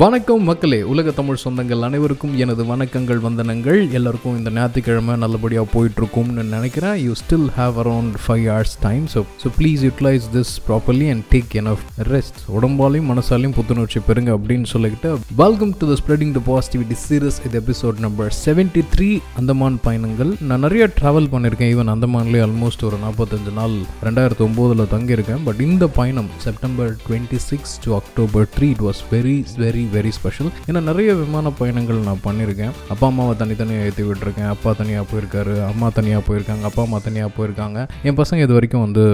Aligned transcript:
வணக்கம் 0.00 0.44
மக்களே 0.48 0.78
உலக 0.90 1.12
தமிழ் 1.16 1.40
சொந்தங்கள் 1.42 1.82
அனைவருக்கும் 1.86 2.34
எனது 2.42 2.62
வணக்கங்கள் 2.70 3.18
வந்தனங்கள். 3.24 3.80
எல்லாருக்கும் 3.96 4.36
இந்த 4.38 4.50
ஞாயிற்றுக்கிழமை 4.56 5.14
நல்லபடியாக 5.22 5.66
போயிட்டுருக்கும்னு 5.72 6.44
நினைக்கிறேன். 6.52 6.94
You 7.06 7.14
still 7.20 7.48
have 7.56 7.78
around 7.82 8.14
five 8.24 8.44
hours 8.50 8.74
time 8.84 9.02
so 9.14 9.22
so 9.42 9.50
please 9.56 9.80
utilize 9.86 10.28
this 10.36 10.52
properly 10.68 11.08
and 11.14 11.24
take 11.32 11.56
an 11.62 11.68
of 11.72 11.82
rest 12.12 12.38
உடம்பாலையும் 12.58 13.10
மனசாலையும் 13.12 13.56
புத்துணர்ச்சி 13.58 14.02
பெறுங்க 14.08 14.30
அப்படின்னு 14.36 14.70
சொல்லிக்கிட்டு 14.74 15.10
welcome 15.42 15.74
to 15.82 15.88
the 15.90 15.96
spreading 16.02 16.32
the 16.38 16.42
positivity 16.50 16.98
series 17.06 17.40
இது 17.48 17.60
episode 17.62 18.00
number 18.06 18.30
seventy 18.44 18.84
three 18.94 19.10
Andaman 19.42 19.78
பயணங்கள். 19.88 20.32
நான் 20.52 20.64
நிறைய 20.68 20.86
ட்ராவல் 21.00 21.30
பண்ணியிருக்கேன். 21.34 21.72
ஈவன் 21.76 21.92
அந்தமான்லேயே 21.96 22.44
ஆல்மோஸ்ட் 22.48 22.86
ஒரு 22.90 23.00
நாற்பத்தஞ்சு 23.04 23.54
நாள் 23.60 23.76
ரெண்டாயிரத்தி 24.08 24.44
ஒம்போதில் 24.48 24.90
தங்கியிருக்கேன். 24.94 25.44
பட் 25.50 25.62
இந்த 25.68 25.90
பயணம் 26.00 26.32
September 26.46 26.90
twenty 27.04 27.42
six 27.50 27.76
to 27.86 27.98
October 28.00 28.50
three 28.56 28.70
it 28.76 28.84
was 28.88 29.04
very 29.14 29.38
very 29.66 29.86
very 29.96 30.12
special 30.18 30.50
ஏன்னா 30.68 30.80
நிறைய 30.90 31.10
விமான 31.20 31.52
பயணங்கள் 31.60 31.98
நான் 32.08 32.22
பண்ணியிருக்கேன் 32.26 32.72
அப்பா 32.92 33.06
அம்மாவை 33.10 33.34
தனித்தனியாக 33.42 33.88
ஏற்றி 33.88 34.04
விட்டுருக்கேன். 34.08 34.48
அப்பா 34.54 34.70
தனியாக 34.80 35.04
போயிருக்காரு 35.12 35.54
அம்மா 35.70 35.88
தனியாக 35.98 36.22
போயிருக்காங்க 36.28 36.64
அப்பா 36.70 36.82
அம்மா 36.86 36.98
தனியாக 37.06 37.30
போயிருக்காங்க. 37.36 37.78
என் 38.08 38.18
பசங்க 38.20 38.46
இது 38.46 38.56
வரைக்கும் 38.58 38.84
வந்து 38.86 39.04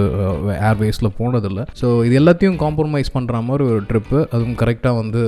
ஏர்வேஸில் 0.69 1.09
போனதில்லை. 1.19 1.63
ஸோ 1.81 1.87
இது 2.07 2.15
எல்லாத்தையும் 2.21 2.59
காம்ப்ரமைஸ் 2.63 3.13
பண்ணுற 3.15 3.41
மாதிரி 3.49 3.65
ஒரு 3.71 3.81
ட்ரிப்பு 3.89 4.19
அதுவும் 4.33 4.57
கரெக்டாக 4.61 4.95
வந்து 5.01 5.21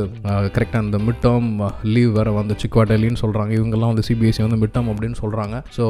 கரெக்டாக 0.56 0.84
அந்த 0.86 1.00
மிட் 1.08 1.22
டேர்ம் 1.26 1.50
லீவ் 1.96 2.12
வேறு 2.18 2.34
வந்து 2.40 2.56
சிக்வாட்டலின்னு 2.64 3.22
சொல்கிறாங்க 3.24 3.54
இவங்கெல்லாம் 3.60 3.94
வந்து 3.94 4.06
சிபிஎஸ்சி 4.10 4.46
வந்து 4.48 4.60
மிட் 4.64 4.76
டேர்ம் 4.76 4.92
அப்படின்னு 4.94 5.20
சொல்கிறாங்க 5.24 5.56
ஸோ 5.78 5.86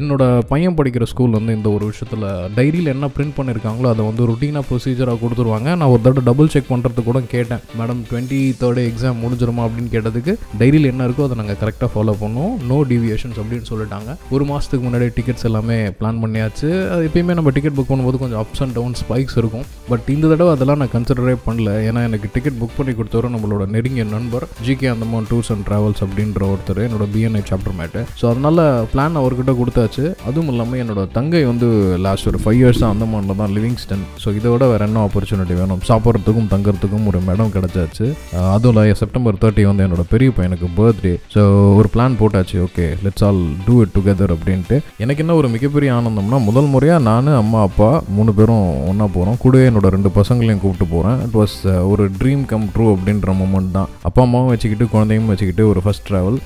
என்னோட 0.00 0.24
பையன் 0.52 0.78
படிக்கிற 0.80 1.06
ஸ்கூல் 1.12 1.36
வந்து 1.38 1.56
இந்த 1.58 1.68
ஒரு 1.76 1.84
விஷயத்தில் 1.92 2.26
டைரியில் 2.58 2.92
என்ன 2.94 3.10
பிரிண்ட் 3.16 3.36
பண்ணியிருக்காங்களோ 3.38 3.90
அதை 3.94 4.04
வந்து 4.10 4.26
ருட்டீனாக 4.30 4.64
ப்ரொசீஜராக 4.70 5.18
கொடுத்துருவாங்க. 5.22 5.68
நான் 5.80 5.90
ஒரு 5.94 6.02
தடவை 6.06 6.24
டபுள் 6.30 6.52
செக் 6.54 6.70
பண்ணுறதுக்கு 6.72 7.08
கூட 7.10 7.20
கேட்டேன். 7.34 7.62
மேடம் 7.80 8.00
டுவெண்ட்டி 8.10 8.40
தேர்ட் 8.60 8.80
எக்ஸாம் 8.96 9.22
முடிஞ்சிருமா 9.26 9.62
அப்படின்னு 9.68 9.90
கேட்டதுக்கு 9.94 10.32
டைரியில் 10.60 10.90
என்ன 10.92 11.06
இருக்கோ 11.08 11.24
அதை 11.28 11.34
நாங்கள் 11.42 11.58
கரெக்டாக 11.62 11.88
ஃபாலோ 11.94 12.12
பண்ணுவோம் 12.20 12.52
நோ 12.70 12.76
டிவியேஷன்ஸ் 12.90 13.38
அப்படின்னு 13.42 13.66
சொல்லிட்டாங்க. 13.70 14.10
ஒரு 14.34 14.44
மாதத்துக்கு 14.50 14.84
முன்னாடி 14.86 15.06
டிக்கெட்ஸ் 15.16 15.46
எல்லாமே 15.48 15.76
பிளான் 15.98 16.20
பண்ணியாச்சு. 16.22 16.68
அது 16.92 17.08
எப்பயுமே 17.08 17.34
நம்ம 17.38 17.50
டிக்கெட் 17.56 17.76
புக் 17.78 17.90
பண்ணும்போது 17.90 18.18
கொஞ்சம் 18.22 18.40
அப்ஸ் 18.42 18.62
அண்ட் 18.64 18.74
டவுன் 18.78 18.96
ஸ்பைக்ஸ் 19.00 19.36
இருக்கும். 19.40 19.64
பட் 19.90 20.06
இந்த 20.14 20.30
தடவை 20.32 20.50
அதெல்லாம் 20.56 20.80
நான் 20.82 20.92
கன்சிடரே 20.94 21.34
பண்ணல. 21.46 21.72
ஏன்னா 21.88 22.02
எனக்கு 22.08 22.30
டிக்கெட் 22.36 22.58
புக் 22.60 22.76
பண்ணி 22.78 22.94
கொடுத்தவரும் 23.00 23.34
நம்மளோட 23.36 23.66
நெருங்கிய 23.74 24.06
நண்பர் 24.14 24.46
GK 24.68 24.88
Andaman 24.94 25.28
tours 25.30 25.50
and 25.54 25.66
travels 25.68 26.02
அப்படின்ற 26.06 26.42
ஒருத்தர் 26.52 26.82
என்னோட 26.86 27.06
பிஎன்ஐ 27.16 27.42
சாப்டர் 27.50 27.76
மேட்டு 27.80 28.02
ஸோ 28.20 28.24
அதனால் 28.32 28.62
பிளான் 28.94 29.20
அவர்கிட்ட 29.22 29.54
கொடுத்தாச்சு. 29.60 30.04
அதுவும் 30.30 30.50
இல்லாமல் 30.54 30.82
என்னோட 30.84 31.04
தங்கை 31.18 31.44
வந்து 31.52 31.68
லாஸ்ட் 32.06 32.30
ஒரு 32.32 32.40
ஃபைவ் 32.44 32.60
இயர்ஸ் 32.62 32.82
அந்தமானில் 32.92 33.40
தான் 33.42 33.54
லிவிங்ஸ்டன் 33.58 34.04
ஸோ 34.24 34.34
இதை 34.38 34.50
விட 34.54 34.64
வேறு 34.72 34.86
என்ன 34.88 35.00
ஆப்பர்ச்சுனிட்டி 35.06 35.54
வேணும்? 35.60 35.82
சாப்பிட்றதுக்கும் 35.90 36.50
தங்குறதுக்கும் 36.54 37.06
ஒரு 37.10 37.20
இடம் 37.34 37.54
கிடச்சாச்சு. 37.56 38.06
அதுவும் 38.54 38.75
இல்லை 38.76 38.96
செப்டம்பர் 39.00 39.38
தேர்ட்டி 39.42 39.62
வந்து 39.68 39.84
என்னோட 39.84 40.02
பெரிய 40.10 40.30
பையனுக்கு 40.36 40.66
பர்த்டே 40.78 41.12
ஸோ 41.34 41.42
ஒரு 41.78 41.88
பிளான் 41.94 42.18
போட்டாச்சு. 42.20 42.56
Okay 42.66 42.86
let's 43.04 43.24
all 43.28 43.40
do 43.66 43.74
it 43.82 43.94
together 43.96 44.34
அப்படின்ட்டு. 44.34 44.78
எனக்கு 45.04 45.22
என்ன 45.24 45.36
ஒரு 45.40 45.48
மிகப்பெரிய 45.54 45.92
ஆனந்தம்னா 45.98 46.40
முதல் 46.48 46.68
முறையாக 46.74 47.04
நான் 47.08 47.30
அம்மா 47.42 47.60
அப்பா 47.68 47.90
மூணு 48.16 48.34
பேரும் 48.40 48.66
ஒன்றா 48.90 49.06
போகிறோம் 49.16 49.40
கூடவே 49.44 49.68
என்னோட 49.70 49.94
ரெண்டு 49.96 50.12
பசங்களையும் 50.18 50.62
கூப்பிட்டு 50.64 50.88
போகிறேன் 50.92 51.18
இட் 51.28 51.38
வாஸ் 51.40 51.56
uh, 51.72 51.80
ஒரு 51.92 52.06
ட்ரீம் 52.20 52.44
கம் 52.52 52.68
ட்ரூ 52.74 52.88
அப்படின்ற 52.96 53.38
மூமெண்ட் 53.40 53.74
தான். 53.78 53.90
அப்பா 54.10 54.22
அம்மாவும் 54.26 54.52
வச்சுக்கிட்டு 54.54 54.92
குழந்தையும் 54.96 55.32
வச்சுக்கிட்டு 55.32 55.64
ஒரு 55.72 55.82
ஃபஸ்ட் 55.86 56.06
ட்ராவல் 56.10 56.38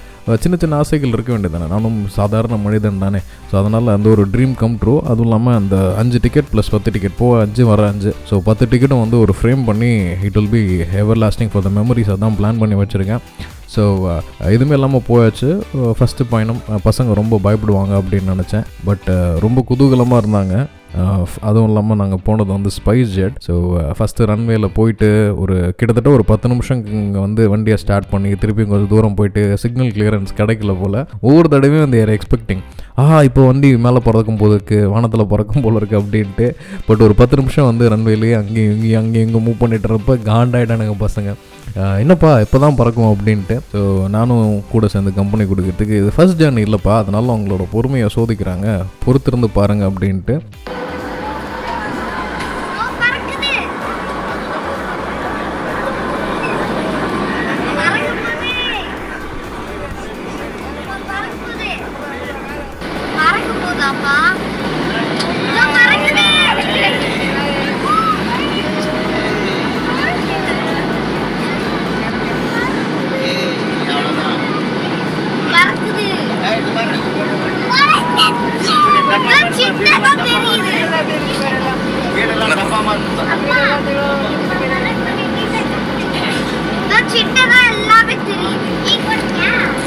சின்ன 0.42 0.56
சின்ன 0.62 0.74
ஆசைகள் 0.80 1.12
இருக்க 1.14 1.30
வேண்டியது 1.32 1.54
தானே 1.54 1.66
நானும் 1.72 1.96
சாதாரண 2.16 2.54
மனிதன் 2.64 3.00
தானே. 3.04 3.20
ஸோ 3.50 3.54
அதனால் 3.60 3.86
அந்த 3.94 4.06
ஒரு 4.14 4.24
ட்ரீம் 4.32 4.52
கம் 4.60 4.74
ட்ரூ 4.82 4.94
அதுவும் 5.10 5.28
இல்லாமல் 5.28 5.56
அந்த 5.60 5.76
அஞ்சு 6.00 6.18
டிக்கெட் 6.24 6.50
ப்ளஸ் 6.52 6.70
பத்து 6.74 6.92
டிக்கெட் 6.94 7.16
போக 7.20 7.38
அஞ்சு 7.44 7.62
வர 7.70 7.86
அஞ்சு. 7.92 8.10
ஸோ 8.28 8.34
பத்து 8.48 8.64
டிக்கெட்டும் 8.72 9.02
வந்து 9.04 9.16
ஒரு 9.24 9.32
ஃப்ரேம் 9.38 9.62
பண்ணி 9.68 9.90
it 10.28 10.36
will 10.38 10.52
be 10.54 10.62
everlasting 11.24 11.50
for 11.52 11.64
the 11.66 11.72
memories 11.78 12.12
தான் 12.24 12.36
பிளான் 12.40 12.60
பண்ணி 12.62 12.76
வச்சுருக்கேன். 12.82 13.22
ஸோ 13.74 13.82
எதுவுமே 14.54 14.74
இல்லாமல் 14.78 15.06
போயாச்சு. 15.08 15.48
ஃபஸ்ட்டு 15.98 16.30
பயணம் 16.34 16.60
பசங்க 16.88 17.14
ரொம்ப 17.20 17.34
பயப்படுவாங்க 17.46 17.92
அப்படின்னு 18.00 18.34
நினச்சேன். 18.34 18.66
பட் 18.88 19.08
ரொம்ப 19.46 19.64
குதூகலமாக 19.70 20.22
இருந்தாங்க. 20.22 20.54
அதுவும் 21.48 21.68
இல்லாமல் 21.70 21.98
நாங்கள் 22.00 22.22
போனது 22.26 22.50
வந்து 22.54 22.70
ஸ்பைஸ் 22.76 23.10
ஜெட் 23.16 23.36
ஸோ 23.46 23.52
ஃபஸ்ட்டு 23.96 24.26
ரன்வேயில் 24.30 24.66
போயிட்டு 24.78 25.08
ஒரு 25.42 25.56
கிட்டத்தட்ட 25.78 26.08
ஒரு 26.16 26.24
பத்து 26.30 26.46
நிமிஷம் 26.52 26.80
இங்கே 27.00 27.20
வந்து 27.26 27.42
வண்டியை 27.52 27.76
ஸ்டார்ட் 27.82 28.08
பண்ணி 28.14 28.30
திருப்பி 28.42 28.64
கொஞ்சம் 28.72 28.90
தூரம் 28.94 29.16
போயிட்டு 29.18 29.42
சிக்னல் 29.64 29.92
கிளியரன்ஸ் 29.96 30.32
கிடைக்கல 30.40 30.74
போல். 30.80 30.98
ஒவ்வொரு 31.26 31.48
தடவையும் 31.54 31.84
வந்து 31.86 32.00
ஏர் 32.04 32.12
எக்ஸ்பெக்டிங் 32.16 32.64
ஆஹா 33.00 33.18
இப்போ 33.26 33.40
வண்டி 33.48 33.68
மேலே 33.84 34.00
பறக்கும் 34.06 34.38
போதுக்கு 34.40 34.76
வானத்தில் 34.92 35.30
பிறக்கும் 35.32 35.64
போல 35.64 35.80
இருக்குது 35.80 36.00
அப்படின்ட்டு. 36.00 36.46
பட் 36.86 37.04
ஒரு 37.06 37.14
பத்து 37.20 37.38
நிமிஷம் 37.40 37.68
வந்து 37.70 37.84
ரன்வேலேயே 37.92 38.34
அங்கேயும் 38.40 38.72
இங்கேயும் 38.74 39.00
அங்கேயும் 39.02 39.26
இங்கே 39.28 39.42
மூவ் 39.46 39.60
பண்ணிட்டுறப்ப 39.62 40.16
காண்டாயிட்டானுங்க 40.30 40.96
பசங்க. 41.06 41.32
என்னப்பா 42.02 42.30
இப்போ 42.44 42.58
தான் 42.64 42.78
பறக்கும் 42.80 43.10
அப்படின்ட்டு. 43.12 43.56
ஸோ 43.72 43.80
நானும் 44.16 44.46
கூட 44.72 44.86
சேர்ந்து 44.94 45.12
கம்பெனி 45.20 45.44
கொடுக்கறதுக்கு 45.50 46.00
இது 46.00 46.10
ஃபஸ்ட் 46.16 46.40
ஜேர்னி 46.40 46.64
இல்லைப்பா. 46.66 46.94
அதனால 47.02 47.32
அவங்களோட 47.34 47.66
பொறுமையை 47.74 48.08
சோதிக்கிறாங்க. 48.16 48.68
பொறுத்திருந்து 49.04 49.50
பாருங்கள் 49.58 49.90
அப்படின்ட்டு. 49.90 50.36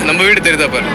நம்ம 0.06 0.22
வீடு 0.24 0.42
தெரியுதா 0.42 0.68
பாரு? 0.68 0.90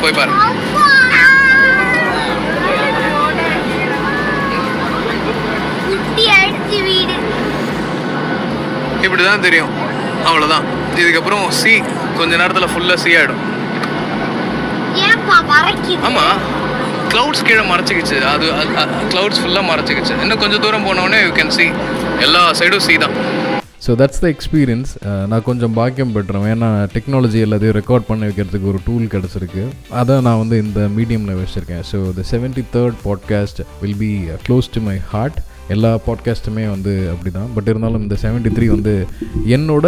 போய் 0.00 0.16
பாரு. 0.18 0.32
இப்படி 9.06 9.22
தான் 9.30 9.44
தெரியும். 9.46 9.72
அவ்வளோதான் 10.28 10.64
இதுக்கப்புறம் 11.00 11.44
சி 11.60 11.72
கொஞ்ச 12.20 12.32
நேரத்தில் 12.42 12.70
ஃபுல்லாக 12.74 12.98
சி 13.04 13.12
ஆகிடும் 13.20 13.44
ஆமாம் 16.08 16.38
க்ளவுட்ஸ் 17.12 17.44
கீழே 17.48 17.62
மறைச்சிக்கிச்சு. 17.72 18.16
அது 18.32 18.46
க்ளவுட்ஸ் 19.12 19.40
ஃபுல்லாக 19.42 19.64
மறைச்சிக்கிச்சு. 19.70 20.14
இன்னும் 20.24 20.40
கொஞ்சம் 20.42 20.62
தூரம் 20.64 20.86
போனோடனே 20.88 21.20
யூ 21.24 21.30
கேன் 21.38 21.54
சி 21.58 21.66
எல்லா 22.26 22.42
சைடும் 22.60 22.84
சி 22.86 22.96
தான். 23.04 23.14
ஸோ 23.84 23.90
தட்ஸ் 24.00 24.20
த 24.24 24.26
எக்ஸ்பீரியன்ஸ் 24.34 24.90
நான் 25.30 25.44
கொஞ்சம் 25.48 25.74
பாக்கியம் 25.78 26.12
பெற்றுறேன் 26.14 26.48
ஏன்னா 26.54 26.68
டெக்னாலஜி 26.94 27.38
எல்லாத்தையும் 27.46 27.76
ரெக்கார்ட் 27.80 28.08
பண்ணி 28.08 28.24
வைக்கிறதுக்கு 28.28 28.70
ஒரு 28.72 28.80
டூல் 28.86 29.04
கிடச்சிருக்கு. 29.14 29.64
அதை 30.00 30.14
நான் 30.26 30.40
வந்து 30.42 30.56
இந்த 30.64 30.80
மீடியமில் 30.96 31.38
வச்சுருக்கேன். 31.42 31.84
So 31.90 31.98
the 32.18 32.24
seventy 32.32 32.64
third 32.74 32.98
podcast 33.06 33.60
will 33.82 34.00
be 34.04 34.12
close 34.48 34.68
to 34.76 34.82
my 34.88 34.96
heart 35.12 35.38
எல்லா 35.74 35.90
பாட்காஸ்ட்டுமே 36.06 36.64
வந்து 36.74 36.92
அப்படி 37.12 37.30
தான் 37.36 37.48
பட் 37.54 37.68
இருந்தாலும் 37.70 38.02
இந்த 38.04 38.16
செவன்ட்டி 38.22 38.50
த்ரீ 38.56 38.66
வந்து 38.74 38.94
என்னோட 39.56 39.86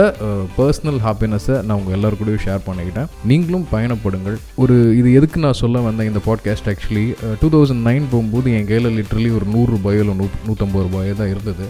பர்சனல் 0.59 1.01
ஹாப்பினஸை 1.07 1.57
நான் 1.67 1.77
உங்கள் 1.81 1.97
எல்லாருக்கூடயும் 1.97 2.43
ஷேர் 2.47 2.65
பண்ணிக்கிட்டேன். 2.67 3.09
நீங்களும் 3.31 3.67
பயணப்படுங்கள். 3.73 4.37
ஒரு 4.63 4.77
இது 4.99 5.09
எதுக்கு 5.19 5.39
நான் 5.45 5.59
சொல்ல 5.63 5.81
வந்தேன் 5.87 6.09
இந்த 6.11 6.23
podcast 6.29 6.69
actually 6.73 7.07
two 7.43 7.51
thousand 7.55 7.85
nine 7.89 8.07
போகும்போது 8.13 8.55
என் 8.59 8.69
கையில் 8.71 8.91
லிட்ரலி 8.99 9.31
ஒரு 9.39 9.49
நூறு 9.55 9.71
ரூபாயோ 9.77 10.03
இல்லை 10.05 10.17
நூ 10.21 10.27
நூற்றம்பது 10.49 10.85
ரூபாயோ 10.89 11.15
தான் 11.21 11.33
இருந்தது. 11.35 11.67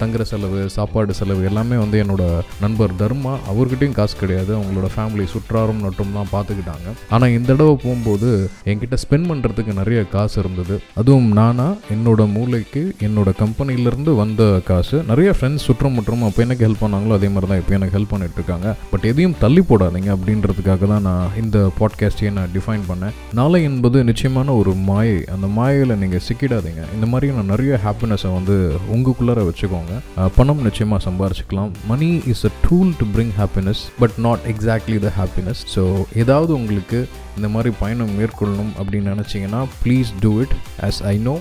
தங்குற 0.00 0.22
செலவு 0.32 0.60
சாப்பாடு 0.76 1.18
செலவு 1.20 1.48
எல்லாமே 1.50 1.78
வந்து 1.84 1.98
என்னோட 2.04 2.24
நண்பர் 2.64 2.98
தர்மா 3.02 3.34
அவர்கிட்டையும் 3.52 3.98
காசு 4.00 4.16
கிடையாது. 4.22 4.52
அவங்களோட 4.58 4.90
ஃபேமிலி 4.96 5.26
சுற்றாரும் 5.34 5.82
நட்டும் 5.86 6.16
தான் 6.18 6.32
பார்த்துக்கிட்டாங்க 6.34 6.88
ஆனால் 7.14 7.34
இந்த 7.38 7.50
தடவை 7.52 7.74
போகும்போது 7.84 8.30
என்கிட்ட 8.70 8.98
ஸ்பெண்ட் 9.04 9.30
பண்ணுறதுக்கு 9.32 9.78
நிறைய 9.80 10.00
காசு 10.16 10.36
இருந்தது. 10.44 10.76
அதுவும் 11.00 11.28
நானாக 11.40 11.92
என்னோட 11.96 12.20
மூளைக்கு 12.36 12.84
என்னோட 13.06 13.30
கம் 13.40 13.52
கம்பெனிலேருந்து 13.54 14.12
வந்த 14.20 14.42
காசு. 14.68 14.96
நிறைய 15.08 15.30
ஃப்ரெண்ட்ஸ் 15.36 15.64
சுற்றம் 15.68 15.94
மற்றும் 15.96 16.22
அப்போ 16.26 16.40
எனக்கு 16.44 16.64
ஹெல்ப் 16.66 16.80
பண்ணாங்களோ 16.84 17.12
அதே 17.18 17.28
மாதிரி 17.32 17.46
தான் 17.50 17.60
இப்போ 17.60 17.72
எனக்கு 17.76 17.94
ஹெல்ப் 17.96 18.12
பண்ணிட்டு 18.12 18.36
இருக்காங்க 18.38 18.68
பட் 18.92 19.04
எதையும் 19.10 19.36
தள்ளி 19.42 19.62
போடாதீங்க 19.68 20.10
அப்படின்றதுக்காக 20.14 20.86
தான் 20.92 21.04
நான் 21.08 21.34
இந்த 21.42 21.58
பாட்காஸ்டையே 21.78 22.30
நான் 22.38 22.52
டிஃபைன் 22.54 22.84
பண்ணேன். 22.88 23.14
நாளை 23.38 23.58
என்பது 23.68 23.98
நிச்சயமான 24.10 24.54
ஒரு 24.60 24.72
மாயை. 24.88 25.20
அந்த 25.34 25.48
மாயையில் 25.58 25.98
நீங்கள் 26.02 26.24
சிக்கிடாதீங்க. 26.28 26.82
இந்த 26.96 27.08
மாதிரி 27.12 27.32
நான் 27.36 27.52
நிறைய 27.54 27.78
ஹாப்பினஸை 27.86 28.32
வந்து 28.38 28.56
உங்களுக்குள்ளார 28.94 29.44
வச்சுக்கோங்க. 29.50 29.94
பணம் 30.38 30.64
நிச்சயமாக 30.68 31.00
சம்பாரிச்சிக்கலாம். 31.08 31.72
Money 31.92 32.10
is 32.34 32.44
a 32.50 32.52
tool 32.66 32.92
to 33.02 33.06
bring 33.16 33.34
happiness 33.40 33.82
but 34.02 34.16
not 34.28 34.44
exactly 34.54 34.98
the 35.06 35.12
happiness 35.20 35.62
so 35.76 35.84
ஏதாவது 36.24 36.52
உங்களுக்கு 36.60 37.00
இந்த 37.36 37.48
மாதிரி 37.54 37.72
பயணம் 37.80 38.14
மேற்கொள்ளணும் 38.18 38.72
அப்படின்னு 38.78 39.12
நினச்சிங்கன்னா 39.14 39.60
please 39.82 40.10
do 40.24 40.32
it 40.42 40.54
as 40.88 41.00
I 41.12 41.14
know 41.28 41.34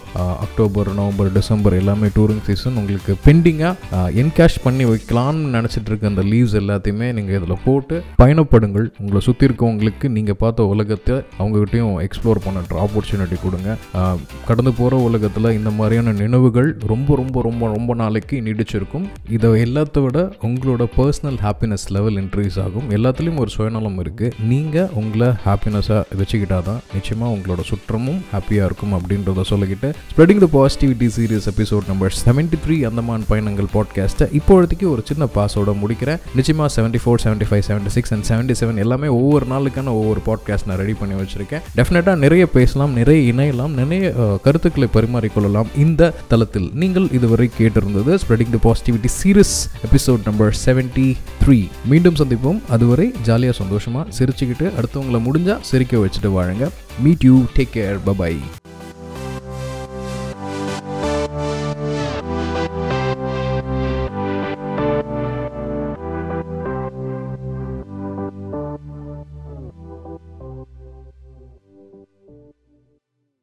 October 0.46 0.90
November 1.00 1.32
December 1.38 1.78
எல்லாமே 1.82 2.08
டூரிங் 2.18 2.44
சீசன் 2.48 2.78
உங்களுக்கு 2.82 3.14
பெண்டிங்காக 3.28 4.02
என்கேஷ் 4.22 4.58
uh, 4.58 4.64
பண்ணி 4.66 4.84
வைக்கலாம்னு 4.92 5.50
நினச்சிட்டு 5.56 5.90
இருக்க 5.92 6.12
அந்த 6.12 6.24
லீவ்ஸ் 6.32 6.56
எல்லாத்தையுமே 6.62 7.08
நீங்கள் 7.18 7.38
இதில் 7.40 7.62
போட்டு 7.66 7.96
பயணப்படுங்கள். 8.22 8.88
உங்களை 9.02 9.22
சுற்றி 9.28 9.48
இருக்கவங்களுக்கு 9.48 10.08
நீங்கள் 10.18 10.40
பார்த்த 10.44 10.68
உலகத்தை 10.74 11.16
அவங்ககிட்டயும் 11.40 11.94
எக்ஸ்ப்ளோர் 12.06 12.44
பண்ணுற 12.46 12.80
ஆப்பர்ச்சுனிட்டி 12.86 13.38
கொடுங்க. 13.46 13.70
Uh, 14.00 14.16
கடந்து 14.48 14.74
போகிற 14.80 15.02
உலகத்தில் 15.08 15.50
இந்த 15.60 15.72
மாதிரியான 15.80 16.16
நினைவுகள் 16.24 16.70
ரொம்ப 16.94 17.16
ரொம்ப 17.22 17.42
ரொம்ப 17.48 17.72
ரொம்ப 17.76 17.92
நாளைக்கு 18.04 18.36
நீடிச்சிருக்கும். 18.48 19.08
இதை 19.38 19.52
எல்லாத்த 19.66 20.02
விட 20.06 20.20
உங்களோட 20.50 20.84
பர்சனல் 20.98 21.40
ஹாப்பினஸ் 21.46 21.86
லெவல் 21.98 22.20
இன்க்ரீஸ் 22.24 22.60
ஆகும். 22.66 22.88
எல்லாத்துலேயும் 22.98 23.42
ஒரு 23.44 23.54
சுயநலம் 23.58 24.00
இருக்குது 24.04 24.34
நீங்கள் 24.52 24.90
உங்களை 25.02 25.30
ஹாப்பினஸ் 25.48 25.83
ஹாப்பினஸாக 25.84 26.18
வச்சுக்கிட்டா 26.20 26.58
தான் 26.70 26.82
நிச்சயமாக 26.96 27.36
உங்களோட 27.36 27.62
சுற்றமும் 27.70 28.20
ஹாப்பியாக 28.34 28.68
இருக்கும் 28.70 28.94
அப்படின்றத 28.98 29.44
சொல்லிக்கிட்டு 29.52 29.90
spreading 30.12 30.42
the 30.44 30.48
positivity 30.58 31.08
series 31.18 31.48
episode 31.52 31.88
number 31.92 32.14
seventy 32.24 32.58
three 32.66 32.78
Andaman 32.90 33.26
பயணங்கள் 33.32 33.70
பாட்காஸ்ட்டை 33.76 34.28
இப்போதைக்கு 34.40 34.88
ஒரு 34.94 35.02
சின்ன 35.10 35.28
பாஸோட 35.38 35.74
முடிக்கிறேன். 35.82 36.20
நிச்சயமாக 36.38 36.70
seventy 36.76 37.02
four 37.04 37.22
seventy 37.26 37.48
five 37.50 37.64
seventy 37.70 37.94
six 37.98 38.14
and 38.16 38.28
seventy 38.30 38.58
seven 38.62 38.82
எல்லாமே 38.84 39.10
ஒவ்வொரு 39.18 39.48
நாளுக்கான 39.54 39.94
ஒவ்வொரு 40.00 40.24
பாட்காஸ்ட் 40.30 40.68
நான் 40.70 40.80
ரெடி 40.84 40.96
பண்ணி 41.02 41.18
வச்சிருக்கேன். 41.22 41.64
டெஃபினட்டாக 41.80 42.18
நிறைய 42.26 42.44
பேசலாம் 42.58 42.94
நிறைய 43.00 43.20
இணையலாம் 43.34 43.76
நிறைய 43.82 44.04
கருத்துக்களை 44.48 44.90
பரிமாறிக்கொள்ளலாம் 44.98 45.72
இந்த 45.86 46.12
தளத்தில். 46.34 46.70
நீங்கள் 46.84 47.08
இதுவரை 47.20 47.50
கேட்டிருந்தது 47.60 48.14
spreading 48.24 48.54
the 48.56 48.62
positivity 48.68 49.12
series 49.20 49.56
episode 49.90 50.24
number 50.30 50.54
seventy 50.66 51.08
three 51.44 51.60
மீண்டும் 51.92 52.20
சந்திப்போம். 52.22 52.60
அதுவரை 52.76 53.08
ஜாலியாக 53.28 53.58
சந்தோஷமாக 53.62 54.06
சிரிச்சுக்கிட்டு 54.18 54.66
அடுத்தவங்களை 54.78 55.20
முடிஞ்சால் 55.28 55.62
சிரிக்க 55.74 55.98
வச்சுட்டு 55.98 56.30
வாழுங்க. 56.34 56.66
Meet 57.04 57.24
you 57.28 57.36
take 57.56 57.74
care 57.76 58.00
bye bye 58.06 58.38